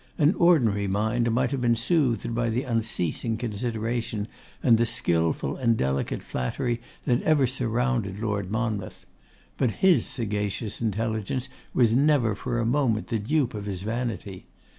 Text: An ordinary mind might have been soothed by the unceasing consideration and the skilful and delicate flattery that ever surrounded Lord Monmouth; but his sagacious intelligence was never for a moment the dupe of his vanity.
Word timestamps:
An 0.17 0.33
ordinary 0.33 0.87
mind 0.87 1.29
might 1.31 1.51
have 1.51 1.61
been 1.61 1.75
soothed 1.75 2.33
by 2.33 2.49
the 2.49 2.63
unceasing 2.63 3.37
consideration 3.37 4.27
and 4.63 4.79
the 4.79 4.85
skilful 4.87 5.55
and 5.55 5.77
delicate 5.77 6.23
flattery 6.23 6.81
that 7.05 7.21
ever 7.21 7.45
surrounded 7.45 8.17
Lord 8.17 8.49
Monmouth; 8.49 9.05
but 9.57 9.69
his 9.69 10.07
sagacious 10.07 10.81
intelligence 10.81 11.49
was 11.75 11.93
never 11.93 12.33
for 12.33 12.57
a 12.57 12.65
moment 12.65 13.09
the 13.09 13.19
dupe 13.19 13.53
of 13.53 13.65
his 13.65 13.83
vanity. 13.83 14.47